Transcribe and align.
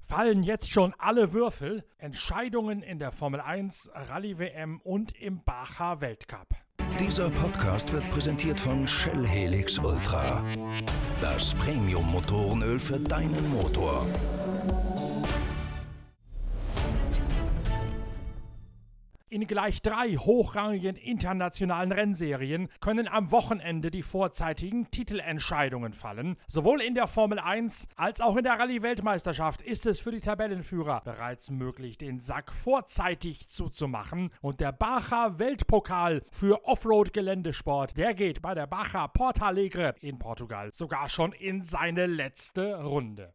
Fallen 0.00 0.42
jetzt 0.42 0.70
schon 0.70 0.94
alle 0.98 1.34
Würfel? 1.34 1.84
Entscheidungen 1.98 2.82
in 2.82 2.98
der 2.98 3.12
Formel 3.12 3.40
1, 3.40 3.90
Rallye 3.92 4.38
WM 4.38 4.80
und 4.82 5.12
im 5.20 5.44
Bacher 5.44 6.00
Weltcup. 6.00 6.48
Dieser 6.98 7.28
Podcast 7.28 7.92
wird 7.92 8.08
präsentiert 8.08 8.58
von 8.58 8.88
Shell 8.88 9.26
Helix 9.26 9.78
Ultra. 9.78 10.42
Das 11.20 11.54
Premium-Motorenöl 11.56 12.78
für 12.78 12.98
deinen 12.98 13.50
Motor. 13.50 14.06
In 19.28 19.44
gleich 19.48 19.82
drei 19.82 20.14
hochrangigen 20.14 20.94
internationalen 20.94 21.90
Rennserien 21.90 22.68
können 22.80 23.08
am 23.08 23.32
Wochenende 23.32 23.90
die 23.90 24.04
vorzeitigen 24.04 24.88
Titelentscheidungen 24.92 25.94
fallen. 25.94 26.36
Sowohl 26.46 26.80
in 26.80 26.94
der 26.94 27.08
Formel 27.08 27.40
1 27.40 27.88
als 27.96 28.20
auch 28.20 28.36
in 28.36 28.44
der 28.44 28.56
Rallye-Weltmeisterschaft 28.60 29.62
ist 29.62 29.84
es 29.84 29.98
für 29.98 30.12
die 30.12 30.20
Tabellenführer 30.20 31.00
bereits 31.00 31.50
möglich, 31.50 31.98
den 31.98 32.20
Sack 32.20 32.52
vorzeitig 32.52 33.48
zuzumachen. 33.48 34.30
Und 34.42 34.60
der 34.60 34.70
Bacher 34.70 35.40
Weltpokal 35.40 36.22
für 36.30 36.64
Offroad-Geländesport, 36.64 37.98
der 37.98 38.14
geht 38.14 38.42
bei 38.42 38.54
der 38.54 38.68
Bacher 38.68 39.08
Portalegre 39.08 39.96
in 40.02 40.20
Portugal 40.20 40.70
sogar 40.72 41.08
schon 41.08 41.32
in 41.32 41.62
seine 41.62 42.06
letzte 42.06 42.80
Runde. 42.80 43.34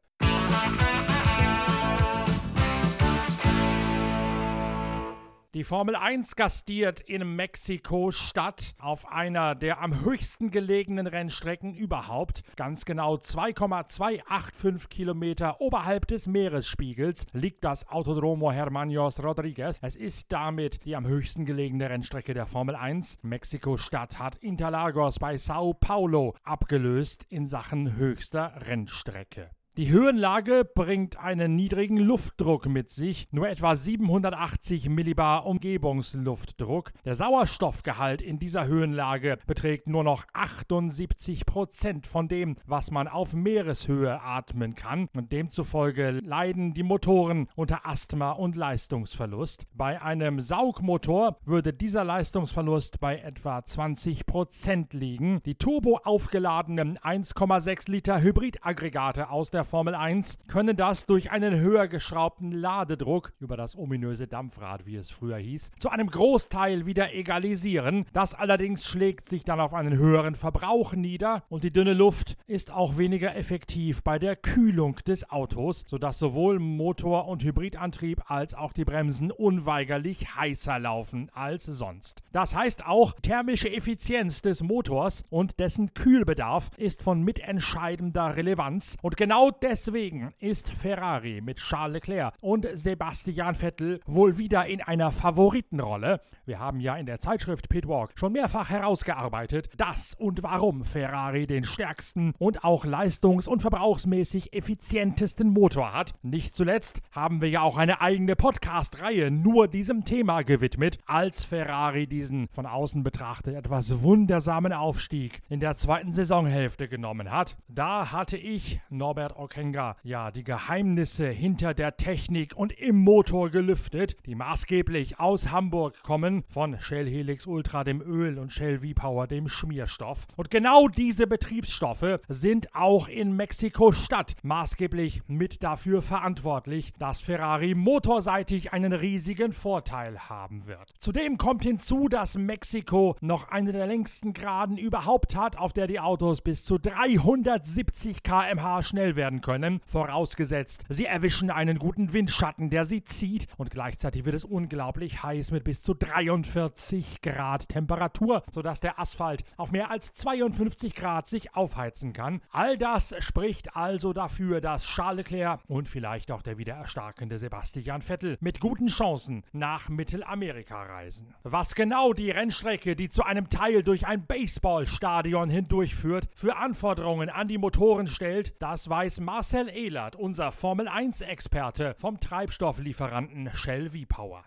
Die 5.53 5.65
Formel 5.65 5.97
1 5.97 6.37
gastiert 6.37 7.01
in 7.01 7.35
Mexiko-Stadt 7.35 8.73
auf 8.79 9.11
einer 9.11 9.53
der 9.53 9.81
am 9.81 10.05
höchsten 10.05 10.49
gelegenen 10.49 11.07
Rennstrecken 11.07 11.73
überhaupt. 11.73 12.43
Ganz 12.55 12.85
genau 12.85 13.17
2,285 13.17 14.87
Kilometer 14.87 15.59
oberhalb 15.59 16.07
des 16.07 16.27
Meeresspiegels 16.27 17.25
liegt 17.33 17.65
das 17.65 17.85
Autodromo 17.89 18.53
Hermanos 18.53 19.21
Rodriguez. 19.21 19.77
Es 19.81 19.97
ist 19.97 20.31
damit 20.31 20.85
die 20.85 20.95
am 20.95 21.05
höchsten 21.05 21.45
gelegene 21.45 21.89
Rennstrecke 21.89 22.33
der 22.33 22.45
Formel 22.45 22.77
1. 22.77 23.17
Mexiko-Stadt 23.21 24.19
hat 24.19 24.37
Interlagos 24.37 25.19
bei 25.19 25.35
Sao 25.35 25.73
Paulo 25.73 26.33
abgelöst 26.43 27.25
in 27.27 27.45
Sachen 27.45 27.97
höchster 27.97 28.53
Rennstrecke. 28.67 29.49
Die 29.77 29.89
Höhenlage 29.89 30.65
bringt 30.65 31.17
einen 31.17 31.55
niedrigen 31.55 31.95
Luftdruck 31.95 32.67
mit 32.67 32.89
sich, 32.89 33.25
nur 33.31 33.47
etwa 33.47 33.77
780 33.77 34.89
Millibar 34.89 35.45
Umgebungsluftdruck. 35.45 36.91
Der 37.05 37.15
Sauerstoffgehalt 37.15 38.21
in 38.21 38.37
dieser 38.37 38.67
Höhenlage 38.67 39.37
beträgt 39.47 39.87
nur 39.87 40.03
noch 40.03 40.25
78 40.33 41.45
Prozent 41.45 42.05
von 42.05 42.27
dem, 42.27 42.57
was 42.65 42.91
man 42.91 43.07
auf 43.07 43.33
Meereshöhe 43.33 44.21
atmen 44.21 44.75
kann. 44.75 45.07
Und 45.15 45.31
demzufolge 45.31 46.19
leiden 46.21 46.73
die 46.73 46.83
Motoren 46.83 47.47
unter 47.55 47.85
Asthma 47.85 48.33
und 48.33 48.57
Leistungsverlust. 48.57 49.67
Bei 49.73 50.01
einem 50.01 50.41
Saugmotor 50.41 51.37
würde 51.45 51.71
dieser 51.71 52.03
Leistungsverlust 52.03 52.99
bei 52.99 53.19
etwa 53.19 53.63
20 53.63 54.25
Prozent 54.25 54.93
liegen. 54.93 55.41
Die 55.45 55.55
turbo 55.55 56.01
aufgeladenen 56.03 56.97
1,6 56.97 57.89
Liter 57.89 58.21
Hybridaggregate 58.21 59.29
aus 59.29 59.49
der 59.49 59.60
Formel 59.63 59.95
1 59.95 60.39
können 60.47 60.75
das 60.75 61.05
durch 61.05 61.31
einen 61.31 61.59
höher 61.59 61.87
geschraubten 61.87 62.51
Ladedruck 62.51 63.33
über 63.39 63.57
das 63.57 63.77
ominöse 63.77 64.27
Dampfrad, 64.27 64.85
wie 64.85 64.95
es 64.95 65.09
früher 65.09 65.37
hieß, 65.37 65.71
zu 65.79 65.89
einem 65.89 66.07
Großteil 66.07 66.85
wieder 66.85 67.13
egalisieren. 67.13 68.05
Das 68.13 68.33
allerdings 68.33 68.85
schlägt 68.85 69.27
sich 69.27 69.43
dann 69.43 69.59
auf 69.59 69.73
einen 69.73 69.97
höheren 69.97 70.35
Verbrauch 70.35 70.93
nieder 70.93 71.43
und 71.49 71.63
die 71.63 71.71
dünne 71.71 71.93
Luft 71.93 72.37
ist 72.47 72.71
auch 72.71 72.97
weniger 72.97 73.35
effektiv 73.35 74.03
bei 74.03 74.19
der 74.19 74.35
Kühlung 74.35 74.95
des 75.07 75.29
Autos, 75.29 75.83
sodass 75.87 76.19
sowohl 76.19 76.59
Motor- 76.59 77.27
und 77.27 77.43
Hybridantrieb 77.43 78.29
als 78.29 78.53
auch 78.53 78.73
die 78.73 78.85
Bremsen 78.85 79.31
unweigerlich 79.31 80.35
heißer 80.35 80.79
laufen 80.79 81.29
als 81.33 81.65
sonst. 81.65 82.23
Das 82.31 82.55
heißt 82.55 82.85
auch, 82.85 83.13
thermische 83.21 83.71
Effizienz 83.71 84.41
des 84.41 84.61
Motors 84.61 85.23
und 85.29 85.59
dessen 85.59 85.93
Kühlbedarf 85.93 86.71
ist 86.77 87.03
von 87.03 87.21
mitentscheidender 87.21 88.35
Relevanz 88.35 88.97
und 89.01 89.17
genau 89.17 89.50
deswegen 89.51 90.33
ist 90.39 90.69
Ferrari 90.69 91.41
mit 91.41 91.57
Charles 91.57 91.93
Leclerc 91.93 92.33
und 92.41 92.67
Sebastian 92.73 93.55
Vettel 93.55 93.99
wohl 94.05 94.37
wieder 94.37 94.65
in 94.65 94.81
einer 94.81 95.11
Favoritenrolle. 95.11 96.21
Wir 96.45 96.59
haben 96.59 96.79
ja 96.79 96.95
in 96.95 97.05
der 97.05 97.19
Zeitschrift 97.19 97.69
Pitwalk 97.69 98.11
schon 98.15 98.33
mehrfach 98.33 98.69
herausgearbeitet, 98.69 99.69
dass 99.77 100.15
und 100.15 100.43
warum 100.43 100.83
Ferrari 100.83 101.47
den 101.47 101.63
stärksten 101.63 102.33
und 102.39 102.63
auch 102.63 102.83
leistungs- 102.83 103.47
und 103.47 103.61
verbrauchsmäßig 103.61 104.53
effizientesten 104.53 105.49
Motor 105.49 105.93
hat. 105.93 106.13
Nicht 106.23 106.55
zuletzt 106.55 107.01
haben 107.11 107.41
wir 107.41 107.49
ja 107.49 107.61
auch 107.61 107.77
eine 107.77 108.01
eigene 108.01 108.35
Podcast-Reihe 108.35 109.31
nur 109.31 109.67
diesem 109.67 110.03
Thema 110.03 110.41
gewidmet, 110.41 110.97
als 111.05 111.43
Ferrari 111.43 112.07
diesen 112.07 112.47
von 112.51 112.65
außen 112.65 113.03
betrachtet 113.03 113.55
etwas 113.55 114.01
wundersamen 114.01 114.73
Aufstieg 114.73 115.41
in 115.47 115.59
der 115.59 115.75
zweiten 115.75 116.11
Saisonhälfte 116.11 116.87
genommen 116.87 117.31
hat. 117.31 117.55
Da 117.67 118.11
hatte 118.11 118.37
ich, 118.37 118.81
Norbert 118.89 119.37
Okenga, 119.41 119.95
ja 120.03 120.29
die 120.29 120.43
Geheimnisse 120.43 121.27
hinter 121.27 121.73
der 121.73 121.97
Technik 121.97 122.55
und 122.55 122.71
im 122.73 122.97
Motor 122.97 123.49
gelüftet, 123.49 124.15
die 124.27 124.35
maßgeblich 124.35 125.19
aus 125.19 125.51
Hamburg 125.51 126.03
kommen, 126.03 126.43
von 126.47 126.79
Shell 126.79 127.09
Helix 127.09 127.47
Ultra 127.47 127.83
dem 127.83 128.01
Öl 128.01 128.37
und 128.37 128.51
Shell 128.51 128.81
V-Power 128.81 129.25
dem 129.25 129.47
Schmierstoff. 129.47 130.27
Und 130.35 130.51
genau 130.51 130.87
diese 130.87 131.25
Betriebsstoffe 131.25 132.19
sind 132.27 132.75
auch 132.75 133.07
in 133.07 133.35
Mexiko-Stadt 133.35 134.35
maßgeblich 134.43 135.23
mit 135.27 135.63
dafür 135.63 136.03
verantwortlich, 136.03 136.93
dass 136.99 137.21
Ferrari 137.21 137.73
motorseitig 137.73 138.73
einen 138.73 138.93
riesigen 138.93 139.53
Vorteil 139.53 140.29
haben 140.29 140.67
wird. 140.67 140.93
Zudem 140.99 141.39
kommt 141.39 141.63
hinzu, 141.63 142.09
dass 142.09 142.37
Mexiko 142.37 143.15
noch 143.21 143.49
eine 143.49 143.71
der 143.71 143.87
längsten 143.87 144.33
Geraden 144.33 144.77
überhaupt 144.77 145.35
hat, 145.35 145.57
auf 145.57 145.73
der 145.73 145.87
die 145.87 145.99
Autos 145.99 146.41
bis 146.41 146.63
zu 146.63 146.77
370 146.77 148.21
km/h 148.21 148.83
schnell 148.83 149.15
werden 149.15 149.30
können, 149.39 149.79
vorausgesetzt, 149.85 150.83
sie 150.89 151.05
erwischen 151.05 151.49
einen 151.49 151.79
guten 151.79 152.11
Windschatten, 152.11 152.69
der 152.69 152.83
sie 152.83 153.05
zieht 153.05 153.47
und 153.55 153.71
gleichzeitig 153.71 154.25
wird 154.25 154.35
es 154.35 154.43
unglaublich 154.43 155.23
heiß 155.23 155.51
mit 155.51 155.63
bis 155.63 155.81
zu 155.81 155.93
43 155.93 157.21
Grad 157.21 157.69
Temperatur, 157.69 158.43
sodass 158.53 158.81
der 158.81 158.99
Asphalt 158.99 159.45
auf 159.55 159.71
mehr 159.71 159.89
als 159.89 160.11
52 160.11 160.93
Grad 160.93 161.25
sich 161.25 161.55
aufheizen 161.55 162.11
kann. 162.11 162.41
All 162.51 162.77
das 162.77 163.15
spricht 163.19 163.77
also 163.77 164.11
dafür, 164.11 164.59
dass 164.59 164.85
Charles 164.87 165.21
Leclerc 165.21 165.61
und 165.67 165.87
vielleicht 165.87 166.31
auch 166.31 166.41
der 166.41 166.57
wieder 166.57 166.73
erstarkende 166.73 167.37
Sebastian 167.37 168.01
Vettel 168.01 168.37
mit 168.41 168.59
guten 168.59 168.87
Chancen 168.87 169.43
nach 169.51 169.87
Mittelamerika 169.87 170.81
reisen. 170.81 171.35
Was 171.43 171.75
genau 171.75 172.13
die 172.13 172.31
Rennstrecke, 172.31 172.95
die 172.95 173.09
zu 173.09 173.23
einem 173.23 173.49
Teil 173.49 173.83
durch 173.83 174.07
ein 174.07 174.25
Baseballstadion 174.25 175.49
hindurchführt, 175.49 176.27
für 176.35 176.57
Anforderungen 176.57 177.29
an 177.29 177.47
die 177.47 177.59
Motoren 177.59 178.07
stellt, 178.07 178.59
das 178.59 178.89
weiß 178.89 179.19
Marcel 179.21 179.69
Ehlert, 179.69 180.15
unser 180.15 180.51
Formel 180.51 180.87
1-Experte 180.87 181.93
vom 181.95 182.19
Treibstofflieferanten 182.19 183.51
Shell 183.53 183.91
V-Power. 183.91 184.43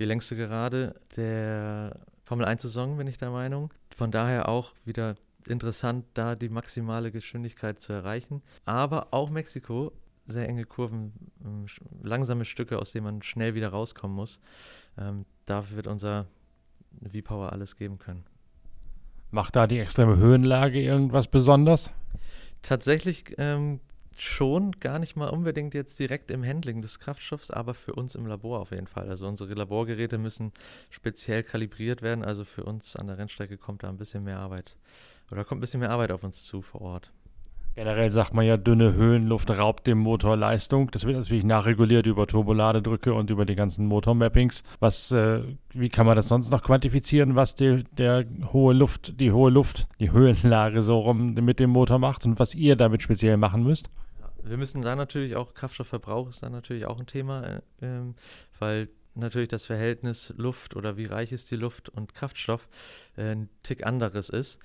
Die 0.00 0.04
längste 0.04 0.34
Gerade 0.34 1.00
der 1.16 2.00
Formel 2.24 2.44
1-Saison, 2.44 2.96
bin 2.96 3.06
ich 3.06 3.18
der 3.18 3.30
Meinung. 3.30 3.72
Von 3.94 4.10
daher 4.10 4.48
auch 4.48 4.74
wieder 4.84 5.14
interessant, 5.46 6.06
da 6.14 6.34
die 6.34 6.48
maximale 6.48 7.12
Geschwindigkeit 7.12 7.80
zu 7.80 7.92
erreichen. 7.92 8.42
Aber 8.64 9.08
auch 9.12 9.30
Mexiko, 9.30 9.92
sehr 10.26 10.48
enge 10.48 10.64
Kurven, 10.64 11.12
ähm, 11.44 11.66
langsame 12.02 12.44
Stücke, 12.44 12.80
aus 12.80 12.90
denen 12.90 13.04
man 13.04 13.22
schnell 13.22 13.54
wieder 13.54 13.68
rauskommen 13.68 14.16
muss. 14.16 14.40
Ähm, 14.98 15.24
dafür 15.44 15.76
wird 15.76 15.86
unser 15.86 16.26
V-Power 17.00 17.52
alles 17.52 17.76
geben 17.76 18.00
können. 18.00 18.24
Macht 19.30 19.54
da 19.54 19.68
die 19.68 19.78
extreme 19.78 20.16
Höhenlage 20.16 20.80
irgendwas 20.80 21.28
besonders? 21.28 21.90
Tatsächlich 22.62 23.36
ähm, 23.38 23.78
schon 24.22 24.72
gar 24.72 24.98
nicht 24.98 25.16
mal 25.16 25.28
unbedingt 25.28 25.74
jetzt 25.74 25.98
direkt 25.98 26.30
im 26.30 26.44
Handling 26.44 26.82
des 26.82 26.98
Kraftstoffs, 26.98 27.50
aber 27.50 27.74
für 27.74 27.94
uns 27.94 28.14
im 28.14 28.26
Labor 28.26 28.60
auf 28.60 28.70
jeden 28.70 28.86
Fall. 28.86 29.08
Also 29.08 29.26
unsere 29.26 29.54
Laborgeräte 29.54 30.18
müssen 30.18 30.52
speziell 30.90 31.42
kalibriert 31.42 32.02
werden. 32.02 32.24
Also 32.24 32.44
für 32.44 32.64
uns 32.64 32.96
an 32.96 33.06
der 33.06 33.18
Rennstrecke 33.18 33.58
kommt 33.58 33.82
da 33.82 33.88
ein 33.88 33.96
bisschen 33.96 34.24
mehr 34.24 34.38
Arbeit 34.38 34.76
oder 35.30 35.44
kommt 35.44 35.58
ein 35.58 35.62
bisschen 35.62 35.80
mehr 35.80 35.90
Arbeit 35.90 36.12
auf 36.12 36.24
uns 36.24 36.44
zu 36.44 36.62
vor 36.62 36.80
Ort. 36.80 37.12
Generell 37.76 38.10
sagt 38.10 38.32
man 38.32 38.46
ja, 38.46 38.56
dünne 38.56 38.94
Höhenluft 38.94 39.50
raubt 39.50 39.86
dem 39.86 39.98
Motor 39.98 40.34
Leistung. 40.34 40.90
Das 40.92 41.04
wird 41.04 41.18
natürlich 41.18 41.44
nachreguliert 41.44 42.06
über 42.06 42.26
Turboladedrücke 42.26 43.12
und 43.12 43.28
über 43.28 43.44
die 43.44 43.54
ganzen 43.54 43.84
Motormappings. 43.84 44.62
Was, 44.80 45.12
äh, 45.12 45.42
wie 45.74 45.90
kann 45.90 46.06
man 46.06 46.16
das 46.16 46.28
sonst 46.28 46.50
noch 46.50 46.62
quantifizieren, 46.62 47.34
was 47.34 47.54
die, 47.54 47.84
der 47.92 48.24
hohe 48.50 48.72
Luft, 48.72 49.20
die 49.20 49.30
hohe 49.30 49.50
Luft, 49.50 49.88
die 50.00 50.10
Höhenlage 50.10 50.80
so 50.80 51.00
rum 51.00 51.34
mit 51.34 51.60
dem 51.60 51.68
Motor 51.68 51.98
macht 51.98 52.24
und 52.24 52.38
was 52.38 52.54
ihr 52.54 52.76
damit 52.76 53.02
speziell 53.02 53.36
machen 53.36 53.62
müsst? 53.62 53.90
Wir 54.48 54.56
müssen 54.56 54.82
da 54.82 54.94
natürlich 54.94 55.36
auch, 55.36 55.54
Kraftstoffverbrauch 55.54 56.28
ist 56.28 56.42
da 56.42 56.50
natürlich 56.50 56.86
auch 56.86 57.00
ein 57.00 57.06
Thema, 57.06 57.44
äh, 57.44 57.60
ähm, 57.82 58.14
weil 58.58 58.88
natürlich 59.14 59.48
das 59.48 59.64
Verhältnis 59.64 60.32
Luft 60.36 60.76
oder 60.76 60.96
wie 60.96 61.06
reich 61.06 61.32
ist 61.32 61.50
die 61.50 61.56
Luft 61.56 61.88
und 61.88 62.14
Kraftstoff 62.14 62.68
äh, 63.16 63.32
ein 63.32 63.48
Tick 63.62 63.84
anderes 63.84 64.28
ist. 64.28 64.58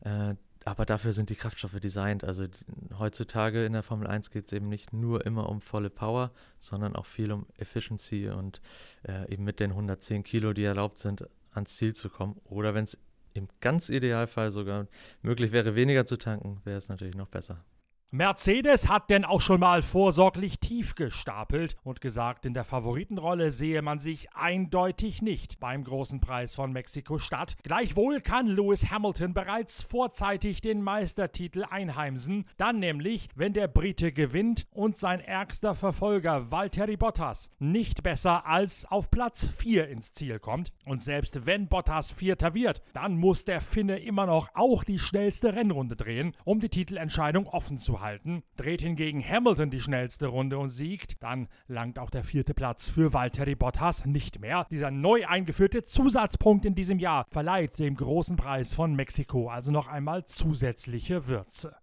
Äh, 0.00 0.34
aber 0.64 0.84
dafür 0.84 1.12
sind 1.12 1.30
die 1.30 1.36
Kraftstoffe 1.36 1.78
designt. 1.80 2.24
Also 2.24 2.46
heutzutage 2.98 3.64
in 3.64 3.72
der 3.72 3.82
Formel 3.82 4.06
1 4.06 4.30
geht 4.30 4.46
es 4.46 4.52
eben 4.52 4.68
nicht 4.68 4.92
nur 4.92 5.24
immer 5.24 5.48
um 5.48 5.60
volle 5.60 5.88
Power, 5.88 6.32
sondern 6.58 6.96
auch 6.96 7.06
viel 7.06 7.32
um 7.32 7.46
Efficiency 7.56 8.28
und 8.28 8.60
äh, 9.04 9.32
eben 9.32 9.44
mit 9.44 9.60
den 9.60 9.70
110 9.70 10.24
Kilo, 10.24 10.52
die 10.52 10.64
erlaubt 10.64 10.98
sind, 10.98 11.26
ans 11.52 11.76
Ziel 11.76 11.94
zu 11.94 12.10
kommen. 12.10 12.36
Oder 12.44 12.74
wenn 12.74 12.84
es 12.84 12.98
im 13.34 13.48
ganz 13.60 13.88
Idealfall 13.88 14.52
sogar 14.52 14.88
möglich 15.22 15.52
wäre, 15.52 15.74
weniger 15.74 16.06
zu 16.06 16.18
tanken, 16.18 16.60
wäre 16.64 16.78
es 16.78 16.88
natürlich 16.88 17.14
noch 17.14 17.28
besser. 17.28 17.64
Mercedes 18.10 18.88
hat 18.88 19.10
denn 19.10 19.26
auch 19.26 19.42
schon 19.42 19.60
mal 19.60 19.82
vorsorglich 19.82 20.60
tief 20.60 20.94
gestapelt 20.94 21.76
und 21.84 22.00
gesagt, 22.00 22.46
in 22.46 22.54
der 22.54 22.64
Favoritenrolle 22.64 23.50
sehe 23.50 23.82
man 23.82 23.98
sich 23.98 24.32
eindeutig 24.32 25.20
nicht 25.20 25.60
beim 25.60 25.84
großen 25.84 26.18
Preis 26.18 26.54
von 26.54 26.72
Mexiko-Stadt. 26.72 27.58
Gleichwohl 27.64 28.22
kann 28.22 28.46
Lewis 28.46 28.90
Hamilton 28.90 29.34
bereits 29.34 29.82
vorzeitig 29.82 30.62
den 30.62 30.80
Meistertitel 30.80 31.66
einheimsen, 31.68 32.46
dann 32.56 32.78
nämlich, 32.78 33.28
wenn 33.34 33.52
der 33.52 33.68
Brite 33.68 34.10
gewinnt 34.10 34.66
und 34.72 34.96
sein 34.96 35.20
ärgster 35.20 35.74
Verfolger 35.74 36.50
Valtteri 36.50 36.96
Bottas 36.96 37.50
nicht 37.58 38.02
besser 38.02 38.46
als 38.46 38.86
auf 38.86 39.10
Platz 39.10 39.46
4 39.58 39.86
ins 39.88 40.14
Ziel 40.14 40.38
kommt. 40.38 40.72
Und 40.86 41.02
selbst 41.02 41.44
wenn 41.44 41.68
Bottas 41.68 42.10
Vierter 42.10 42.54
wird, 42.54 42.80
dann 42.94 43.18
muss 43.18 43.44
der 43.44 43.60
Finne 43.60 43.98
immer 43.98 44.24
noch 44.24 44.48
auch 44.54 44.82
die 44.82 44.98
schnellste 44.98 45.54
Rennrunde 45.54 45.94
drehen, 45.94 46.34
um 46.44 46.58
die 46.58 46.70
Titelentscheidung 46.70 47.46
offen 47.46 47.76
zu 47.76 47.97
halten. 48.00 48.42
Dreht 48.56 48.82
hingegen 48.82 49.22
Hamilton 49.22 49.70
die 49.70 49.80
schnellste 49.80 50.26
Runde 50.26 50.58
und 50.58 50.70
siegt, 50.70 51.22
dann 51.22 51.48
langt 51.66 51.98
auch 51.98 52.10
der 52.10 52.24
vierte 52.24 52.54
Platz 52.54 52.88
für 52.88 53.12
Valtteri 53.12 53.54
Bottas 53.54 54.04
nicht 54.04 54.40
mehr. 54.40 54.66
Dieser 54.70 54.90
neu 54.90 55.26
eingeführte 55.26 55.84
Zusatzpunkt 55.84 56.64
in 56.64 56.74
diesem 56.74 56.98
Jahr 56.98 57.26
verleiht 57.30 57.78
dem 57.78 57.94
großen 57.94 58.36
Preis 58.36 58.74
von 58.74 58.94
Mexiko 58.94 59.48
also 59.48 59.70
noch 59.70 59.88
einmal 59.88 60.24
zusätzliche 60.24 61.28
Würze. 61.28 61.76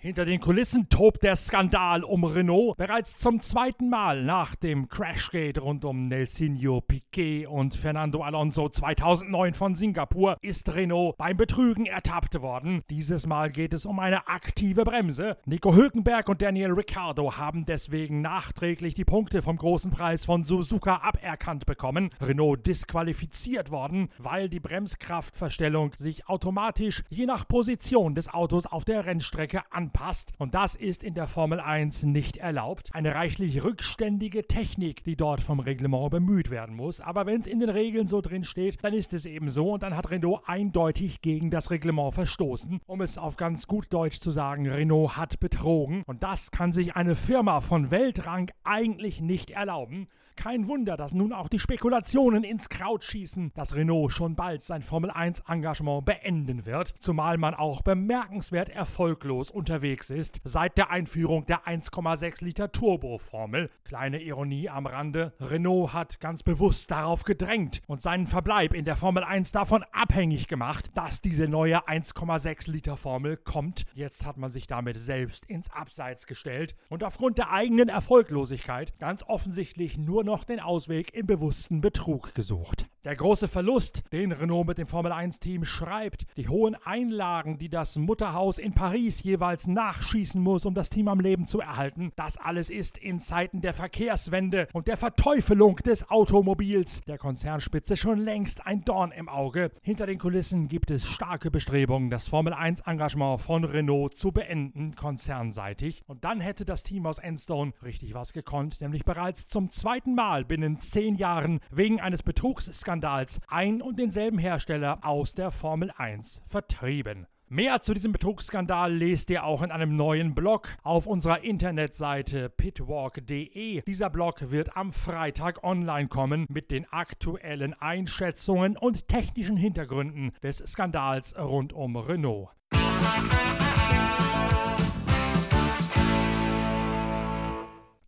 Hinter 0.00 0.24
den 0.24 0.38
Kulissen 0.38 0.88
tobt 0.88 1.24
der 1.24 1.34
Skandal 1.34 2.04
um 2.04 2.22
Renault. 2.22 2.76
Bereits 2.76 3.16
zum 3.16 3.40
zweiten 3.40 3.90
Mal 3.90 4.22
nach 4.22 4.54
dem 4.54 4.88
Crashgate 4.88 5.60
rund 5.60 5.84
um 5.84 6.06
Nelsinho 6.06 6.80
Piquet 6.80 7.48
und 7.48 7.74
Fernando 7.74 8.22
Alonso 8.22 8.68
2009 8.68 9.54
von 9.54 9.74
Singapur 9.74 10.36
ist 10.40 10.72
Renault 10.72 11.16
beim 11.16 11.36
Betrügen 11.36 11.86
ertappt 11.86 12.40
worden. 12.40 12.82
Dieses 12.90 13.26
Mal 13.26 13.50
geht 13.50 13.74
es 13.74 13.86
um 13.86 13.98
eine 13.98 14.28
aktive 14.28 14.84
Bremse. 14.84 15.36
Nico 15.46 15.74
Hülkenberg 15.74 16.28
und 16.28 16.42
Daniel 16.42 16.74
Ricciardo 16.74 17.36
haben 17.36 17.64
deswegen 17.64 18.20
nachträglich 18.20 18.94
die 18.94 19.04
Punkte 19.04 19.42
vom 19.42 19.56
großen 19.56 19.90
Preis 19.90 20.24
von 20.24 20.44
Suzuka 20.44 20.98
aberkannt 20.98 21.66
bekommen. 21.66 22.10
Renault 22.20 22.64
disqualifiziert 22.64 23.72
worden, 23.72 24.10
weil 24.18 24.48
die 24.48 24.60
Bremskraftverstellung 24.60 25.90
sich 25.96 26.28
automatisch 26.28 27.02
je 27.08 27.26
nach 27.26 27.48
Position 27.48 28.14
des 28.14 28.28
Autos 28.28 28.64
auf 28.64 28.84
der 28.84 29.04
Rennstrecke 29.04 29.62
anpasst 29.72 29.87
anpasst. 29.88 30.32
Und 30.38 30.54
das 30.54 30.74
ist 30.74 31.02
in 31.02 31.14
der 31.14 31.26
Formel 31.26 31.60
1 31.60 32.04
nicht 32.04 32.36
erlaubt. 32.36 32.90
Eine 32.92 33.14
reichlich 33.14 33.64
rückständige 33.64 34.46
Technik, 34.46 35.04
die 35.04 35.16
dort 35.16 35.42
vom 35.42 35.60
Reglement 35.60 36.10
bemüht 36.10 36.50
werden 36.50 36.76
muss. 36.76 37.00
Aber 37.00 37.26
wenn 37.26 37.40
es 37.40 37.46
in 37.46 37.60
den 37.60 37.70
Regeln 37.70 38.06
so 38.06 38.20
drin 38.20 38.44
steht, 38.44 38.82
dann 38.84 38.92
ist 38.92 39.12
es 39.12 39.24
eben 39.24 39.48
so. 39.48 39.72
Und 39.72 39.82
dann 39.82 39.96
hat 39.96 40.10
Renault 40.10 40.42
eindeutig 40.46 41.22
gegen 41.22 41.50
das 41.50 41.70
Reglement 41.70 42.14
verstoßen. 42.14 42.80
Um 42.86 43.00
es 43.00 43.18
auf 43.18 43.36
ganz 43.36 43.66
gut 43.66 43.86
Deutsch 43.90 44.20
zu 44.20 44.30
sagen, 44.30 44.68
Renault 44.68 45.16
hat 45.16 45.40
betrogen. 45.40 46.02
Und 46.06 46.22
das 46.22 46.50
kann 46.50 46.72
sich 46.72 46.94
eine 46.94 47.14
Firma 47.14 47.60
von 47.60 47.90
Weltrang 47.90 48.50
eigentlich 48.64 49.20
nicht 49.20 49.50
erlauben. 49.50 50.08
Kein 50.38 50.68
Wunder, 50.68 50.96
dass 50.96 51.12
nun 51.12 51.32
auch 51.32 51.48
die 51.48 51.58
Spekulationen 51.58 52.44
ins 52.44 52.68
Kraut 52.68 53.02
schießen, 53.02 53.50
dass 53.56 53.74
Renault 53.74 54.12
schon 54.12 54.36
bald 54.36 54.62
sein 54.62 54.82
Formel 54.82 55.10
1 55.10 55.40
Engagement 55.48 56.04
beenden 56.04 56.64
wird, 56.64 56.94
zumal 57.00 57.38
man 57.38 57.54
auch 57.54 57.82
bemerkenswert 57.82 58.68
erfolglos 58.68 59.50
unterwegs 59.50 60.10
ist 60.10 60.40
seit 60.44 60.78
der 60.78 60.92
Einführung 60.92 61.44
der 61.46 61.66
1,6 61.66 62.44
Liter 62.44 62.70
Turbo-Formel. 62.70 63.68
Kleine 63.82 64.22
Ironie 64.22 64.68
am 64.68 64.86
Rande, 64.86 65.32
Renault 65.40 65.92
hat 65.92 66.20
ganz 66.20 66.44
bewusst 66.44 66.92
darauf 66.92 67.24
gedrängt 67.24 67.82
und 67.88 68.00
seinen 68.00 68.28
Verbleib 68.28 68.74
in 68.74 68.84
der 68.84 68.94
Formel 68.94 69.24
1 69.24 69.50
davon 69.50 69.84
abhängig 69.90 70.46
gemacht, 70.46 70.92
dass 70.94 71.20
diese 71.20 71.48
neue 71.48 71.88
1,6 71.88 72.70
Liter 72.70 72.96
Formel 72.96 73.38
kommt. 73.38 73.86
Jetzt 73.92 74.24
hat 74.24 74.36
man 74.36 74.50
sich 74.50 74.68
damit 74.68 74.98
selbst 74.98 75.46
ins 75.46 75.68
Abseits 75.72 76.28
gestellt 76.28 76.76
und 76.90 77.02
aufgrund 77.02 77.38
der 77.38 77.50
eigenen 77.50 77.88
Erfolglosigkeit 77.88 78.96
ganz 79.00 79.24
offensichtlich 79.24 79.98
nur 79.98 80.27
noch 80.28 80.44
den 80.44 80.60
Ausweg 80.60 81.14
im 81.14 81.26
bewussten 81.26 81.80
Betrug 81.80 82.34
gesucht. 82.34 82.86
Der 83.04 83.16
große 83.16 83.48
Verlust, 83.48 84.02
den 84.12 84.32
Renault 84.32 84.66
mit 84.66 84.76
dem 84.76 84.86
Formel-1-Team 84.86 85.64
schreibt, 85.64 86.26
die 86.36 86.48
hohen 86.48 86.74
Einlagen, 86.84 87.56
die 87.56 87.70
das 87.70 87.96
Mutterhaus 87.96 88.58
in 88.58 88.74
Paris 88.74 89.22
jeweils 89.22 89.66
nachschießen 89.66 90.38
muss, 90.38 90.66
um 90.66 90.74
das 90.74 90.90
Team 90.90 91.08
am 91.08 91.20
Leben 91.20 91.46
zu 91.46 91.60
erhalten, 91.60 92.12
das 92.16 92.36
alles 92.36 92.68
ist 92.68 92.98
in 92.98 93.20
Zeiten 93.20 93.62
der 93.62 93.72
Verkehrswende 93.72 94.68
und 94.74 94.88
der 94.88 94.98
Verteufelung 94.98 95.76
des 95.76 96.10
Automobils 96.10 97.00
der 97.06 97.16
Konzernspitze 97.16 97.96
schon 97.96 98.18
längst 98.18 98.66
ein 98.66 98.84
Dorn 98.84 99.12
im 99.12 99.30
Auge. 99.30 99.70
Hinter 99.80 100.04
den 100.04 100.18
Kulissen 100.18 100.68
gibt 100.68 100.90
es 100.90 101.06
starke 101.06 101.50
Bestrebungen, 101.50 102.10
das 102.10 102.28
Formel-1-Engagement 102.28 103.40
von 103.40 103.64
Renault 103.64 104.16
zu 104.16 104.32
beenden, 104.32 104.94
konzernseitig. 104.94 106.02
Und 106.06 106.24
dann 106.24 106.40
hätte 106.40 106.66
das 106.66 106.82
Team 106.82 107.06
aus 107.06 107.16
Enstone 107.16 107.72
richtig 107.82 108.12
was 108.12 108.34
gekonnt, 108.34 108.82
nämlich 108.82 109.06
bereits 109.06 109.46
zum 109.46 109.70
zweiten 109.70 110.17
Mal 110.18 110.44
binnen 110.44 110.80
zehn 110.80 111.14
Jahren 111.14 111.60
wegen 111.70 112.00
eines 112.00 112.24
Betrugsskandals 112.24 113.40
ein 113.46 113.80
und 113.80 114.00
denselben 114.00 114.36
Hersteller 114.36 114.98
aus 115.02 115.32
der 115.36 115.52
Formel 115.52 115.92
1 115.96 116.40
vertrieben. 116.44 117.28
Mehr 117.46 117.80
zu 117.82 117.94
diesem 117.94 118.10
Betrugsskandal 118.10 118.92
lest 118.92 119.30
ihr 119.30 119.44
auch 119.44 119.62
in 119.62 119.70
einem 119.70 119.94
neuen 119.94 120.34
Blog 120.34 120.76
auf 120.82 121.06
unserer 121.06 121.44
Internetseite 121.44 122.48
pitwalk.de. 122.48 123.82
Dieser 123.82 124.10
Blog 124.10 124.50
wird 124.50 124.76
am 124.76 124.90
Freitag 124.90 125.62
online 125.62 126.08
kommen 126.08 126.46
mit 126.48 126.72
den 126.72 126.92
aktuellen 126.92 127.74
Einschätzungen 127.74 128.76
und 128.76 129.06
technischen 129.06 129.56
Hintergründen 129.56 130.32
des 130.42 130.58
Skandals 130.58 131.38
rund 131.38 131.72
um 131.72 131.96
Renault. 131.96 132.48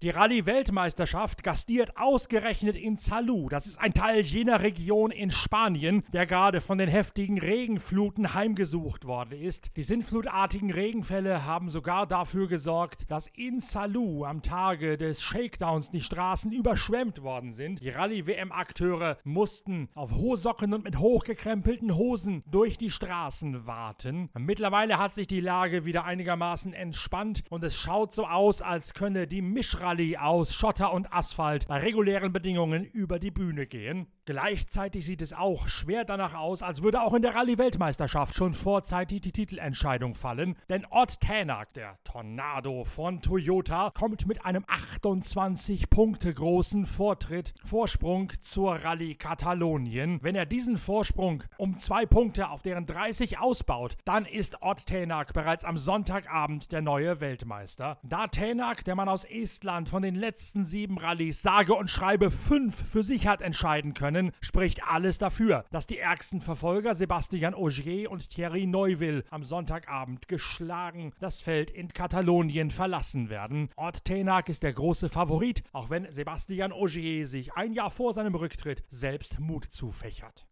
Die 0.02 0.08
Rallye-Weltmeisterschaft 0.08 1.42
gastiert 1.42 1.98
ausgerechnet 1.98 2.74
in 2.74 2.96
Salou. 2.96 3.50
Das 3.50 3.66
ist 3.66 3.78
ein 3.78 3.92
Teil 3.92 4.22
jener 4.22 4.62
Region 4.62 5.10
in 5.10 5.30
Spanien, 5.30 6.04
der 6.14 6.24
gerade 6.24 6.62
von 6.62 6.78
den 6.78 6.88
heftigen 6.88 7.38
Regenfluten 7.38 8.32
heimgesucht 8.32 9.04
worden 9.04 9.38
ist. 9.38 9.76
Die 9.76 9.82
sintflutartigen 9.82 10.70
Regenfälle 10.72 11.44
haben 11.44 11.68
sogar 11.68 12.06
dafür 12.06 12.48
gesorgt, 12.48 13.10
dass 13.10 13.26
in 13.26 13.60
Salou 13.60 14.24
am 14.24 14.40
Tage 14.40 14.96
des 14.96 15.22
Shakedowns 15.22 15.90
die 15.90 16.00
Straßen 16.00 16.50
überschwemmt 16.50 17.20
worden 17.20 17.52
sind. 17.52 17.82
Die 17.82 17.90
Rallye-WM-Akteure 17.90 19.18
mussten 19.24 19.90
auf 19.94 20.14
hohe 20.14 20.38
Socken 20.38 20.72
und 20.72 20.84
mit 20.84 20.98
hochgekrempelten 20.98 21.94
Hosen 21.94 22.42
durch 22.50 22.78
die 22.78 22.90
Straßen 22.90 23.66
warten. 23.66 24.30
Mittlerweile 24.38 24.96
hat 24.96 25.12
sich 25.12 25.26
die 25.26 25.42
Lage 25.42 25.84
wieder 25.84 26.06
einigermaßen 26.06 26.72
entspannt 26.72 27.42
und 27.50 27.62
es 27.64 27.76
schaut 27.76 28.14
so 28.14 28.26
aus, 28.26 28.62
als 28.62 28.94
könne 28.94 29.26
die 29.26 29.42
Mischrallye 29.42 29.89
Rallye 29.90 30.18
aus 30.18 30.54
Schotter 30.54 30.92
und 30.92 31.12
Asphalt 31.12 31.66
bei 31.66 31.78
regulären 31.78 32.32
Bedingungen 32.32 32.84
über 32.84 33.18
die 33.18 33.32
Bühne 33.32 33.66
gehen. 33.66 34.06
Gleichzeitig 34.30 35.06
sieht 35.06 35.22
es 35.22 35.32
auch 35.32 35.66
schwer 35.66 36.04
danach 36.04 36.34
aus, 36.34 36.62
als 36.62 36.82
würde 36.82 37.02
auch 37.02 37.14
in 37.14 37.22
der 37.22 37.34
Rallye-Weltmeisterschaft 37.34 38.36
schon 38.36 38.54
vorzeitig 38.54 39.22
die 39.22 39.32
Titelentscheidung 39.32 40.14
fallen. 40.14 40.54
Denn 40.68 40.86
Ott 40.88 41.18
Tänak, 41.18 41.72
der 41.72 41.98
Tornado 42.04 42.84
von 42.84 43.22
Toyota, 43.22 43.90
kommt 43.92 44.28
mit 44.28 44.44
einem 44.44 44.64
28 44.68 45.90
Punkte 45.90 46.32
großen 46.32 46.86
Vortritt, 46.86 47.54
Vorsprung 47.64 48.32
zur 48.40 48.76
Rallye 48.76 49.16
Katalonien. 49.16 50.20
Wenn 50.22 50.36
er 50.36 50.46
diesen 50.46 50.76
Vorsprung 50.76 51.42
um 51.56 51.78
zwei 51.78 52.06
Punkte 52.06 52.50
auf 52.50 52.62
deren 52.62 52.86
30 52.86 53.40
ausbaut, 53.40 53.96
dann 54.04 54.26
ist 54.26 54.62
Ott 54.62 54.86
Tänak 54.86 55.32
bereits 55.32 55.64
am 55.64 55.76
Sonntagabend 55.76 56.70
der 56.70 56.82
neue 56.82 57.18
Weltmeister. 57.18 57.98
Da 58.04 58.28
Tänak, 58.28 58.84
der 58.84 58.94
Mann 58.94 59.08
aus 59.08 59.24
Estland, 59.24 59.88
von 59.88 60.02
den 60.02 60.14
letzten 60.14 60.64
sieben 60.64 60.98
Rallyes 60.98 61.42
sage 61.42 61.74
und 61.74 61.90
schreibe 61.90 62.30
fünf 62.30 62.88
für 62.88 63.02
sich 63.02 63.26
hat 63.26 63.42
entscheiden 63.42 63.92
können, 63.92 64.19
können, 64.20 64.32
spricht 64.40 64.82
alles 64.84 65.18
dafür, 65.18 65.64
dass 65.70 65.86
die 65.86 65.98
ärgsten 65.98 66.40
Verfolger 66.40 66.94
Sebastian 66.94 67.54
Ogier 67.54 68.10
und 68.10 68.28
Thierry 68.28 68.66
Neuville 68.66 69.24
am 69.30 69.42
Sonntagabend 69.42 70.28
geschlagen 70.28 71.12
das 71.18 71.40
Feld 71.40 71.70
in 71.70 71.88
Katalonien 71.88 72.70
verlassen 72.70 73.30
werden. 73.30 73.68
Ort 73.76 74.04
Tenak 74.04 74.48
ist 74.48 74.62
der 74.62 74.72
große 74.72 75.08
Favorit, 75.08 75.62
auch 75.72 75.90
wenn 75.90 76.10
Sebastian 76.10 76.72
Ogier 76.72 77.26
sich 77.26 77.54
ein 77.54 77.72
Jahr 77.72 77.90
vor 77.90 78.12
seinem 78.12 78.34
Rücktritt 78.34 78.82
selbst 78.88 79.40
Mut 79.40 79.64
zufächert. 79.64 80.46